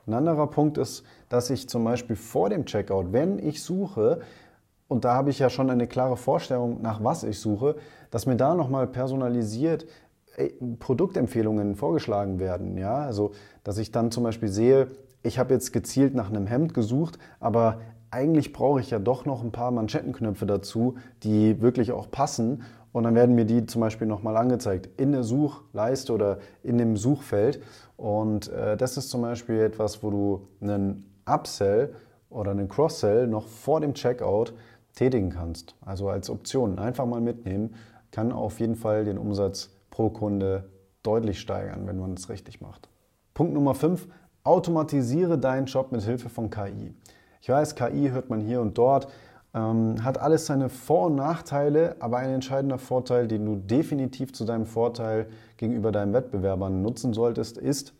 Ein 0.05 0.13
anderer 0.13 0.47
Punkt 0.47 0.77
ist, 0.77 1.03
dass 1.29 1.49
ich 1.49 1.69
zum 1.69 1.83
Beispiel 1.83 2.15
vor 2.15 2.49
dem 2.49 2.65
Checkout, 2.65 3.13
wenn 3.13 3.39
ich 3.39 3.63
suche, 3.63 4.21
und 4.87 5.05
da 5.05 5.15
habe 5.15 5.29
ich 5.29 5.39
ja 5.39 5.49
schon 5.49 5.69
eine 5.69 5.87
klare 5.87 6.17
Vorstellung, 6.17 6.81
nach 6.81 7.03
was 7.03 7.23
ich 7.23 7.39
suche, 7.39 7.75
dass 8.11 8.25
mir 8.25 8.35
da 8.35 8.53
nochmal 8.53 8.85
personalisiert 8.87 9.85
Produktempfehlungen 10.79 11.75
vorgeschlagen 11.75 12.39
werden. 12.39 12.77
Ja? 12.77 12.97
Also, 12.97 13.31
dass 13.63 13.77
ich 13.77 13.91
dann 13.91 14.11
zum 14.11 14.23
Beispiel 14.23 14.49
sehe, 14.49 14.87
ich 15.21 15.39
habe 15.39 15.53
jetzt 15.53 15.71
gezielt 15.73 16.15
nach 16.15 16.29
einem 16.29 16.47
Hemd 16.47 16.73
gesucht, 16.73 17.17
aber 17.39 17.79
eigentlich 18.11 18.53
brauche 18.53 18.79
ich 18.79 18.91
ja 18.91 18.99
doch 18.99 19.25
noch 19.25 19.43
ein 19.43 19.51
paar 19.51 19.71
Manschettenknöpfe 19.71 20.45
dazu, 20.45 20.95
die 21.23 21.61
wirklich 21.61 21.91
auch 21.91 22.11
passen. 22.11 22.63
Und 22.93 23.03
dann 23.03 23.15
werden 23.15 23.35
mir 23.35 23.45
die 23.45 23.65
zum 23.65 23.81
Beispiel 23.81 24.07
nochmal 24.07 24.37
angezeigt 24.37 24.87
in 25.01 25.11
der 25.11 25.23
Suchleiste 25.23 26.13
oder 26.13 26.37
in 26.61 26.77
dem 26.77 26.95
Suchfeld. 26.95 27.61
Und 27.97 28.49
äh, 28.49 28.77
das 28.77 28.95
ist 28.97 29.09
zum 29.09 29.23
Beispiel 29.23 29.59
etwas, 29.59 30.01
wo 30.03 30.11
du 30.11 30.47
einen 30.61 31.11
Upsell 31.25 31.95
oder 32.29 32.51
einen 32.51 32.69
Cross-Sell 32.69 33.27
noch 33.27 33.47
vor 33.47 33.81
dem 33.81 33.95
Checkout 33.95 34.53
tätigen 34.95 35.31
kannst. 35.31 35.75
Also 35.81 36.07
als 36.07 36.29
Option 36.29 36.77
einfach 36.79 37.05
mal 37.05 37.19
mitnehmen, 37.19 37.75
kann 38.11 38.31
auf 38.31 38.59
jeden 38.59 38.75
Fall 38.75 39.05
den 39.05 39.17
Umsatz 39.17 39.71
pro 39.89 40.09
Kunde 40.09 40.69
deutlich 41.01 41.39
steigern, 41.39 41.87
wenn 41.87 41.97
man 41.97 42.13
es 42.13 42.29
richtig 42.29 42.61
macht. 42.61 42.89
Punkt 43.33 43.53
Nummer 43.53 43.73
5, 43.73 44.07
automatisiere 44.43 45.39
deinen 45.39 45.65
Job 45.65 45.91
mit 45.91 46.03
Hilfe 46.03 46.29
von 46.29 46.51
KI. 46.51 46.93
Ich 47.41 47.49
weiß, 47.49 47.75
KI 47.75 48.09
hört 48.11 48.29
man 48.29 48.39
hier 48.39 48.61
und 48.61 48.77
dort, 48.77 49.07
ähm, 49.53 50.03
hat 50.03 50.17
alles 50.19 50.45
seine 50.45 50.69
Vor- 50.69 51.07
und 51.07 51.15
Nachteile, 51.15 51.95
aber 51.99 52.17
ein 52.17 52.29
entscheidender 52.29 52.77
Vorteil, 52.77 53.27
den 53.27 53.45
du 53.45 53.55
definitiv 53.55 54.33
zu 54.33 54.45
deinem 54.45 54.65
Vorteil 54.65 55.27
gegenüber 55.57 55.91
deinen 55.91 56.13
Wettbewerbern 56.13 56.81
nutzen 56.81 57.13
solltest, 57.13 57.57
ist, 57.57 57.93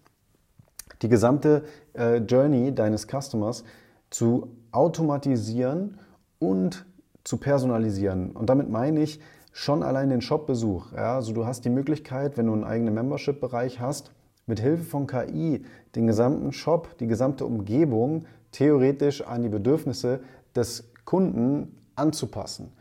die 1.01 1.09
gesamte 1.09 1.63
äh, 1.93 2.17
Journey 2.17 2.73
deines 2.73 3.07
Customers 3.07 3.63
zu 4.09 4.55
automatisieren 4.71 5.99
und 6.39 6.85
zu 7.23 7.37
personalisieren. 7.37 8.31
Und 8.31 8.49
damit 8.49 8.69
meine 8.69 9.01
ich 9.01 9.19
schon 9.51 9.83
allein 9.83 10.09
den 10.09 10.21
Shop-Besuch. 10.21 10.93
Ja? 10.93 11.15
Also 11.15 11.33
du 11.33 11.45
hast 11.45 11.65
die 11.65 11.69
Möglichkeit, 11.69 12.37
wenn 12.37 12.47
du 12.47 12.53
einen 12.53 12.63
eigenen 12.63 12.93
Membership-Bereich 12.95 13.79
hast, 13.79 14.11
mit 14.45 14.59
Hilfe 14.59 14.83
von 14.83 15.07
KI 15.07 15.63
den 15.95 16.07
gesamten 16.07 16.51
Shop, 16.51 16.97
die 16.97 17.07
gesamte 17.07 17.45
Umgebung 17.45 18.25
theoretisch 18.51 19.25
an 19.25 19.43
die 19.43 19.49
Bedürfnisse 19.49 20.19
des 20.55 20.83
Kunden 21.05 21.75
anzupassen. 21.95 22.71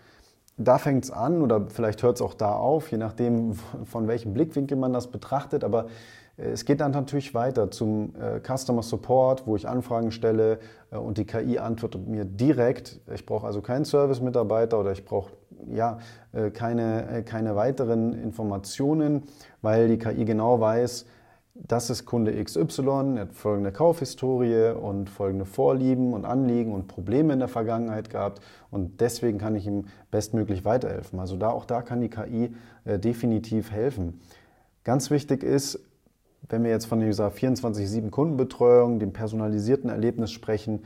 Da 0.56 0.78
fängt 0.78 1.04
es 1.04 1.10
an 1.10 1.42
oder 1.42 1.66
vielleicht 1.68 2.02
hört 2.02 2.16
es 2.16 2.22
auch 2.22 2.34
da 2.34 2.54
auf, 2.54 2.90
je 2.90 2.98
nachdem, 2.98 3.54
von 3.84 4.08
welchem 4.08 4.34
Blickwinkel 4.34 4.76
man 4.76 4.92
das 4.92 5.08
betrachtet. 5.08 5.64
Aber 5.64 5.86
äh, 6.36 6.50
es 6.50 6.64
geht 6.64 6.80
dann 6.80 6.92
natürlich 6.92 7.34
weiter 7.34 7.70
zum 7.70 8.14
äh, 8.16 8.40
Customer 8.40 8.82
Support, 8.82 9.46
wo 9.46 9.56
ich 9.56 9.68
Anfragen 9.68 10.10
stelle 10.10 10.58
äh, 10.90 10.96
und 10.96 11.18
die 11.18 11.24
KI 11.24 11.58
antwortet 11.58 12.06
mir 12.06 12.24
direkt. 12.24 13.00
Ich 13.12 13.26
brauche 13.26 13.46
also 13.46 13.60
keinen 13.60 13.84
Service-Mitarbeiter 13.84 14.78
oder 14.78 14.92
ich 14.92 15.04
brauche 15.04 15.32
ja, 15.70 15.98
keine, 16.54 17.22
keine 17.24 17.54
weiteren 17.54 18.14
Informationen, 18.14 19.22
weil 19.60 19.86
die 19.86 19.96
KI 19.96 20.24
genau 20.24 20.58
weiß, 20.58 21.06
das 21.54 21.90
ist 21.90 22.06
Kunde 22.06 22.42
XY, 22.42 23.16
er 23.16 23.20
hat 23.22 23.34
folgende 23.34 23.72
Kaufhistorie 23.72 24.70
und 24.70 25.10
folgende 25.10 25.44
Vorlieben 25.44 26.14
und 26.14 26.24
Anliegen 26.24 26.72
und 26.72 26.88
Probleme 26.88 27.34
in 27.34 27.40
der 27.40 27.48
Vergangenheit 27.48 28.08
gehabt 28.08 28.40
und 28.70 29.00
deswegen 29.00 29.38
kann 29.38 29.54
ich 29.54 29.66
ihm 29.66 29.86
bestmöglich 30.10 30.64
weiterhelfen. 30.64 31.20
Also 31.20 31.36
da 31.36 31.50
auch 31.50 31.66
da 31.66 31.82
kann 31.82 32.00
die 32.00 32.08
KI 32.08 32.54
äh, 32.84 32.98
definitiv 32.98 33.70
helfen. 33.70 34.20
Ganz 34.84 35.10
wichtig 35.10 35.42
ist, 35.42 35.78
wenn 36.48 36.64
wir 36.64 36.70
jetzt 36.70 36.86
von 36.86 37.00
dieser 37.00 37.28
24-7 37.28 38.10
Kundenbetreuung, 38.10 38.98
dem 38.98 39.12
personalisierten 39.12 39.90
Erlebnis 39.90 40.32
sprechen, 40.32 40.84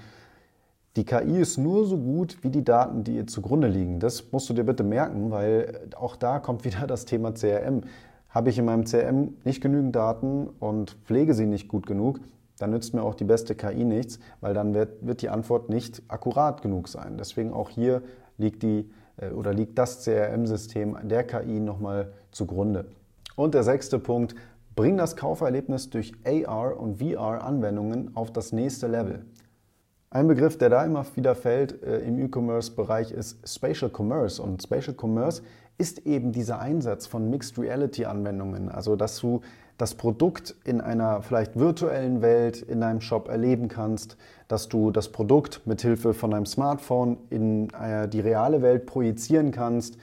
die 0.96 1.04
KI 1.04 1.40
ist 1.40 1.58
nur 1.58 1.86
so 1.86 1.98
gut 1.98 2.38
wie 2.42 2.50
die 2.50 2.64
Daten, 2.64 3.04
die 3.04 3.16
ihr 3.16 3.26
zugrunde 3.26 3.68
liegen. 3.68 4.00
Das 4.00 4.32
musst 4.32 4.48
du 4.48 4.54
dir 4.54 4.64
bitte 4.64 4.82
merken, 4.82 5.30
weil 5.30 5.88
auch 5.96 6.16
da 6.16 6.40
kommt 6.40 6.64
wieder 6.64 6.86
das 6.86 7.04
Thema 7.04 7.32
CRM. 7.32 7.82
Habe 8.28 8.50
ich 8.50 8.58
in 8.58 8.64
meinem 8.64 8.84
CRM 8.84 9.34
nicht 9.44 9.62
genügend 9.62 9.96
Daten 9.96 10.48
und 10.58 10.96
pflege 11.04 11.34
sie 11.34 11.46
nicht 11.46 11.68
gut 11.68 11.86
genug, 11.86 12.20
dann 12.58 12.70
nützt 12.70 12.94
mir 12.94 13.02
auch 13.02 13.14
die 13.14 13.24
beste 13.24 13.54
KI 13.54 13.84
nichts, 13.84 14.18
weil 14.40 14.54
dann 14.54 14.74
wird, 14.74 15.06
wird 15.06 15.22
die 15.22 15.28
Antwort 15.28 15.68
nicht 15.68 16.02
akkurat 16.08 16.62
genug 16.62 16.88
sein. 16.88 17.16
Deswegen 17.18 17.52
auch 17.52 17.70
hier 17.70 18.02
liegt, 18.38 18.62
die, 18.62 18.90
äh, 19.18 19.30
oder 19.30 19.52
liegt 19.52 19.78
das 19.78 20.04
CRM-System 20.04 20.96
der 21.02 21.24
KI 21.24 21.60
nochmal 21.60 22.12
zugrunde. 22.30 22.86
Und 23.34 23.54
der 23.54 23.62
sechste 23.62 23.98
Punkt, 23.98 24.34
bring 24.74 24.96
das 24.96 25.16
Kauferlebnis 25.16 25.90
durch 25.90 26.12
AR 26.24 26.78
und 26.78 26.98
VR-Anwendungen 26.98 28.14
auf 28.16 28.30
das 28.30 28.52
nächste 28.52 28.86
Level. 28.86 29.24
Ein 30.10 30.28
Begriff, 30.28 30.56
der 30.56 30.70
da 30.70 30.84
immer 30.84 31.04
wieder 31.14 31.34
fällt 31.34 31.82
äh, 31.82 31.98
im 31.98 32.18
E-Commerce-Bereich, 32.18 33.10
ist 33.10 33.46
Spatial 33.46 33.90
Commerce. 33.94 34.40
Und 34.40 34.62
Spatial 34.62 34.96
Commerce 34.98 35.42
ist 35.78 36.06
eben 36.06 36.32
dieser 36.32 36.58
Einsatz 36.58 37.06
von 37.06 37.28
Mixed 37.30 37.58
Reality 37.58 38.04
Anwendungen, 38.04 38.68
also 38.68 38.96
dass 38.96 39.18
du 39.20 39.40
das 39.78 39.94
Produkt 39.94 40.54
in 40.64 40.80
einer 40.80 41.22
vielleicht 41.22 41.58
virtuellen 41.58 42.22
Welt 42.22 42.62
in 42.62 42.80
deinem 42.80 43.00
Shop 43.00 43.28
erleben 43.28 43.68
kannst, 43.68 44.16
dass 44.48 44.68
du 44.68 44.90
das 44.90 45.10
Produkt 45.10 45.66
mit 45.66 45.82
Hilfe 45.82 46.14
von 46.14 46.30
deinem 46.30 46.46
Smartphone 46.46 47.18
in 47.28 47.68
äh, 47.70 48.08
die 48.08 48.20
reale 48.20 48.62
Welt 48.62 48.86
projizieren 48.86 49.50
kannst. 49.50 49.98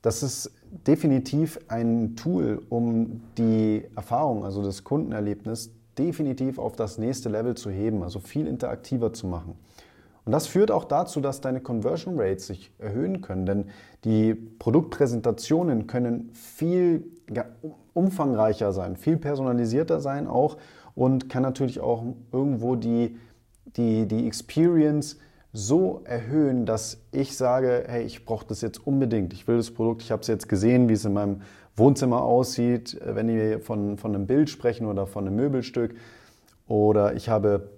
Das 0.00 0.24
ist 0.24 0.50
definitiv 0.86 1.60
ein 1.68 2.16
Tool, 2.16 2.60
um 2.68 3.22
die 3.38 3.84
Erfahrung, 3.94 4.44
also 4.44 4.64
das 4.64 4.82
Kundenerlebnis, 4.82 5.70
definitiv 5.96 6.58
auf 6.58 6.74
das 6.74 6.98
nächste 6.98 7.28
Level 7.28 7.54
zu 7.54 7.70
heben, 7.70 8.02
also 8.02 8.18
viel 8.18 8.48
interaktiver 8.48 9.12
zu 9.12 9.26
machen. 9.26 9.54
Und 10.24 10.32
das 10.32 10.46
führt 10.46 10.70
auch 10.70 10.84
dazu, 10.84 11.20
dass 11.20 11.40
deine 11.40 11.60
Conversion 11.60 12.18
Rates 12.18 12.46
sich 12.46 12.72
erhöhen 12.78 13.22
können, 13.22 13.44
denn 13.44 13.64
die 14.04 14.34
Produktpräsentationen 14.34 15.86
können 15.86 16.30
viel 16.32 17.04
umfangreicher 17.92 18.72
sein, 18.72 18.96
viel 18.96 19.16
personalisierter 19.16 20.00
sein 20.00 20.28
auch 20.28 20.58
und 20.94 21.28
kann 21.28 21.42
natürlich 21.42 21.80
auch 21.80 22.04
irgendwo 22.30 22.76
die, 22.76 23.16
die, 23.76 24.06
die 24.06 24.26
Experience 24.26 25.18
so 25.52 26.00
erhöhen, 26.04 26.66
dass 26.66 27.02
ich 27.10 27.36
sage, 27.36 27.84
hey, 27.86 28.04
ich 28.04 28.24
brauche 28.24 28.46
das 28.46 28.62
jetzt 28.62 28.86
unbedingt. 28.86 29.32
Ich 29.32 29.46
will 29.46 29.58
das 29.58 29.70
Produkt, 29.70 30.02
ich 30.02 30.10
habe 30.10 30.22
es 30.22 30.28
jetzt 30.28 30.48
gesehen, 30.48 30.88
wie 30.88 30.94
es 30.94 31.04
in 31.04 31.12
meinem 31.12 31.42
Wohnzimmer 31.76 32.22
aussieht, 32.22 32.98
wenn 33.04 33.28
wir 33.28 33.60
von, 33.60 33.98
von 33.98 34.14
einem 34.14 34.26
Bild 34.26 34.48
sprechen 34.50 34.86
oder 34.86 35.06
von 35.06 35.26
einem 35.26 35.36
Möbelstück. 35.36 35.94
Oder 36.68 37.14
ich 37.14 37.28
habe 37.28 37.68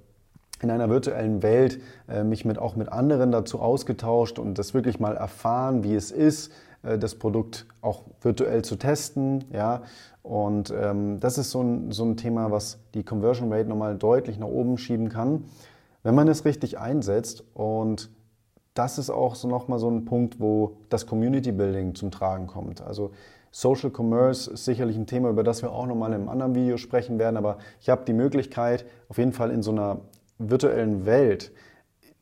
in 0.64 0.70
einer 0.70 0.90
virtuellen 0.90 1.42
Welt 1.42 1.80
äh, 2.08 2.24
mich 2.24 2.44
mit, 2.44 2.58
auch 2.58 2.74
mit 2.74 2.90
anderen 2.90 3.30
dazu 3.30 3.60
ausgetauscht 3.60 4.38
und 4.38 4.58
das 4.58 4.74
wirklich 4.74 4.98
mal 4.98 5.16
erfahren, 5.16 5.84
wie 5.84 5.94
es 5.94 6.10
ist, 6.10 6.50
äh, 6.82 6.98
das 6.98 7.14
Produkt 7.14 7.66
auch 7.80 8.02
virtuell 8.20 8.62
zu 8.62 8.76
testen. 8.76 9.44
Ja? 9.52 9.82
Und 10.22 10.74
ähm, 10.76 11.20
das 11.20 11.38
ist 11.38 11.50
so 11.50 11.62
ein, 11.62 11.92
so 11.92 12.04
ein 12.04 12.16
Thema, 12.16 12.50
was 12.50 12.78
die 12.94 13.04
Conversion 13.04 13.52
Rate 13.52 13.68
nochmal 13.68 13.96
deutlich 13.96 14.38
nach 14.38 14.48
oben 14.48 14.78
schieben 14.78 15.10
kann, 15.10 15.44
wenn 16.02 16.14
man 16.14 16.26
es 16.28 16.44
richtig 16.44 16.78
einsetzt. 16.78 17.44
Und 17.54 18.10
das 18.72 18.98
ist 18.98 19.10
auch 19.10 19.34
so 19.36 19.46
nochmal 19.46 19.78
so 19.78 19.88
ein 19.88 20.04
Punkt, 20.04 20.40
wo 20.40 20.78
das 20.88 21.06
Community 21.06 21.52
Building 21.52 21.94
zum 21.94 22.10
Tragen 22.10 22.46
kommt. 22.46 22.80
Also 22.80 23.12
Social 23.50 23.92
Commerce 23.96 24.50
ist 24.50 24.64
sicherlich 24.64 24.96
ein 24.96 25.06
Thema, 25.06 25.30
über 25.30 25.44
das 25.44 25.62
wir 25.62 25.70
auch 25.70 25.86
nochmal 25.86 26.10
in 26.10 26.16
einem 26.16 26.28
anderen 26.28 26.56
Video 26.56 26.76
sprechen 26.76 27.20
werden, 27.20 27.36
aber 27.36 27.58
ich 27.80 27.88
habe 27.88 28.04
die 28.04 28.12
Möglichkeit, 28.12 28.84
auf 29.08 29.18
jeden 29.18 29.32
Fall 29.32 29.52
in 29.52 29.62
so 29.62 29.70
einer 29.70 30.00
virtuellen 30.50 31.06
Welt 31.06 31.52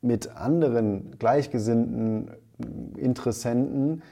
mit 0.00 0.36
anderen 0.36 1.16
gleichgesinnten 1.18 2.30
Interessenten 2.96 4.02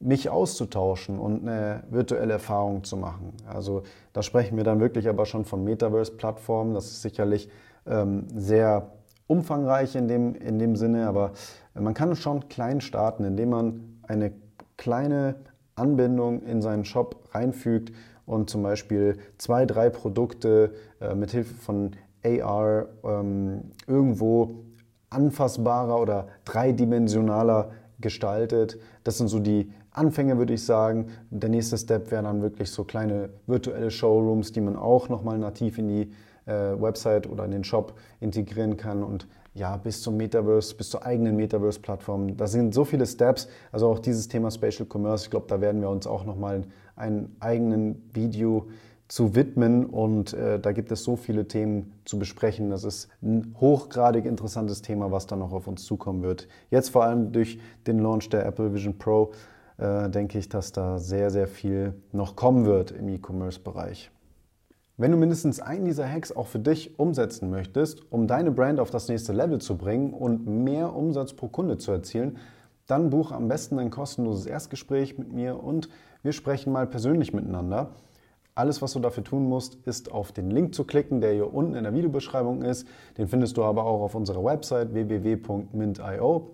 mich 0.00 0.30
auszutauschen 0.30 1.18
und 1.18 1.46
eine 1.46 1.84
virtuelle 1.90 2.32
Erfahrung 2.32 2.84
zu 2.84 2.96
machen. 2.96 3.34
Also 3.46 3.82
da 4.12 4.22
sprechen 4.22 4.56
wir 4.56 4.64
dann 4.64 4.80
wirklich 4.80 5.08
aber 5.08 5.26
schon 5.26 5.44
von 5.44 5.62
Metaverse-Plattformen. 5.62 6.72
Das 6.72 6.86
ist 6.86 7.02
sicherlich 7.02 7.50
ähm, 7.86 8.26
sehr 8.34 8.92
umfangreich 9.26 9.94
in 9.94 10.08
dem, 10.08 10.34
in 10.34 10.58
dem 10.58 10.74
Sinne, 10.74 11.06
aber 11.06 11.32
man 11.74 11.94
kann 11.94 12.16
schon 12.16 12.48
klein 12.48 12.80
starten, 12.80 13.24
indem 13.24 13.50
man 13.50 14.00
eine 14.02 14.32
kleine 14.76 15.36
Anbindung 15.76 16.42
in 16.42 16.62
seinen 16.62 16.84
Shop 16.84 17.28
reinfügt 17.32 17.92
und 18.26 18.48
zum 18.48 18.62
Beispiel 18.62 19.18
zwei, 19.38 19.66
drei 19.66 19.90
Produkte 19.90 20.72
äh, 21.00 21.14
mit 21.14 21.30
von 21.30 21.92
AR 22.24 22.88
ähm, 23.04 23.72
irgendwo 23.86 24.64
anfassbarer 25.10 26.00
oder 26.00 26.28
dreidimensionaler 26.44 27.70
gestaltet. 28.00 28.78
Das 29.04 29.18
sind 29.18 29.28
so 29.28 29.40
die 29.40 29.70
Anfänge, 29.90 30.38
würde 30.38 30.54
ich 30.54 30.64
sagen. 30.64 31.08
Der 31.30 31.50
nächste 31.50 31.76
Step 31.76 32.10
wäre 32.10 32.22
dann 32.22 32.42
wirklich 32.42 32.70
so 32.70 32.84
kleine 32.84 33.30
virtuelle 33.46 33.90
Showrooms, 33.90 34.52
die 34.52 34.60
man 34.60 34.76
auch 34.76 35.08
nochmal 35.08 35.38
nativ 35.38 35.78
in 35.78 35.88
die 35.88 36.12
äh, 36.46 36.80
Website 36.80 37.28
oder 37.28 37.44
in 37.44 37.50
den 37.50 37.64
Shop 37.64 37.94
integrieren 38.20 38.76
kann 38.76 39.02
und 39.02 39.26
ja, 39.52 39.76
bis 39.76 40.00
zum 40.02 40.16
Metaverse, 40.16 40.76
bis 40.76 40.90
zur 40.90 41.04
eigenen 41.04 41.34
Metaverse-Plattform. 41.34 42.36
Da 42.36 42.46
sind 42.46 42.72
so 42.72 42.84
viele 42.84 43.04
Steps. 43.04 43.48
Also 43.72 43.88
auch 43.88 43.98
dieses 43.98 44.28
Thema 44.28 44.50
Spatial 44.50 44.86
Commerce, 44.88 45.24
ich 45.24 45.30
glaube, 45.30 45.46
da 45.48 45.60
werden 45.60 45.80
wir 45.80 45.90
uns 45.90 46.06
auch 46.06 46.24
nochmal 46.24 46.62
einen 46.94 47.34
eigenen 47.40 48.08
Video 48.12 48.68
zu 49.10 49.34
widmen 49.34 49.86
und 49.86 50.34
äh, 50.34 50.60
da 50.60 50.70
gibt 50.70 50.92
es 50.92 51.02
so 51.02 51.16
viele 51.16 51.48
Themen 51.48 51.92
zu 52.04 52.16
besprechen. 52.16 52.70
Das 52.70 52.84
ist 52.84 53.08
ein 53.22 53.56
hochgradig 53.60 54.24
interessantes 54.24 54.82
Thema, 54.82 55.10
was 55.10 55.26
da 55.26 55.34
noch 55.34 55.52
auf 55.52 55.66
uns 55.66 55.84
zukommen 55.84 56.22
wird. 56.22 56.46
Jetzt 56.70 56.90
vor 56.90 57.02
allem 57.02 57.32
durch 57.32 57.58
den 57.88 57.98
Launch 57.98 58.28
der 58.28 58.46
Apple 58.46 58.72
Vision 58.72 58.98
Pro 58.98 59.32
äh, 59.78 60.08
denke 60.08 60.38
ich, 60.38 60.48
dass 60.48 60.70
da 60.70 60.98
sehr, 60.98 61.30
sehr 61.30 61.48
viel 61.48 61.94
noch 62.12 62.36
kommen 62.36 62.66
wird 62.66 62.92
im 62.92 63.08
E-Commerce-Bereich. 63.08 64.12
Wenn 64.96 65.10
du 65.10 65.16
mindestens 65.16 65.58
einen 65.58 65.86
dieser 65.86 66.08
Hacks 66.08 66.30
auch 66.30 66.46
für 66.46 66.60
dich 66.60 67.00
umsetzen 67.00 67.50
möchtest, 67.50 68.12
um 68.12 68.28
deine 68.28 68.52
Brand 68.52 68.78
auf 68.78 68.90
das 68.90 69.08
nächste 69.08 69.32
Level 69.32 69.60
zu 69.60 69.76
bringen 69.76 70.12
und 70.12 70.46
mehr 70.46 70.94
Umsatz 70.94 71.32
pro 71.32 71.48
Kunde 71.48 71.78
zu 71.78 71.90
erzielen, 71.90 72.38
dann 72.86 73.10
buche 73.10 73.34
am 73.34 73.48
besten 73.48 73.80
ein 73.80 73.90
kostenloses 73.90 74.46
Erstgespräch 74.46 75.18
mit 75.18 75.32
mir 75.32 75.60
und 75.60 75.88
Wir 76.22 76.32
sprechen 76.32 76.70
mal 76.70 76.86
persönlich 76.86 77.32
miteinander. 77.32 77.92
Alles, 78.54 78.82
was 78.82 78.92
du 78.92 79.00
dafür 79.00 79.24
tun 79.24 79.48
musst, 79.48 79.76
ist 79.86 80.10
auf 80.12 80.32
den 80.32 80.50
Link 80.50 80.74
zu 80.74 80.84
klicken, 80.84 81.20
der 81.20 81.32
hier 81.32 81.52
unten 81.52 81.74
in 81.74 81.84
der 81.84 81.94
Videobeschreibung 81.94 82.62
ist. 82.62 82.86
Den 83.16 83.28
findest 83.28 83.56
du 83.56 83.64
aber 83.64 83.84
auch 83.84 84.02
auf 84.02 84.14
unserer 84.14 84.44
Website 84.44 84.92
www.mint.io. 84.92 86.50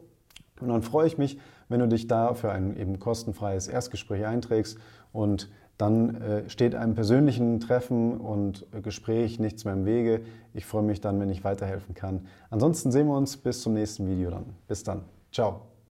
Und 0.61 0.69
dann 0.69 0.83
freue 0.83 1.07
ich 1.07 1.19
mich, 1.19 1.39
wenn 1.69 1.81
du 1.81 1.89
dich 1.89 2.07
da 2.07 2.35
für 2.35 2.51
ein 2.51 2.77
eben 2.77 2.99
kostenfreies 2.99 3.69
Erstgespräch 3.69 4.25
einträgst 4.25 4.79
und 5.13 5.51
dann 5.79 6.15
äh, 6.23 6.49
steht 6.49 6.75
einem 6.75 6.95
persönlichen 6.95 7.61
Treffen 7.61 8.19
und 8.19 8.67
Gespräch 8.83 9.39
nichts 9.39 9.65
mehr 9.65 9.75
im 9.75 9.85
Wege. 9.85 10.23
Ich 10.55 10.65
freue 10.65 10.83
mich 10.83 11.01
dann, 11.01 11.21
wenn 11.21 11.29
ich 11.29 11.45
weiterhelfen 11.45 11.95
kann. 11.95 12.27
Ansonsten 12.49 12.91
sehen 12.91 13.09
wir 13.09 13.17
uns 13.17 13.37
bis 13.37 13.61
zum 13.61 13.75
nächsten 13.75 14.09
Video 14.09 14.31
dann. 14.31 14.47
Bis 14.69 14.85
dann. 14.85 15.03
Ciao. 15.33 15.76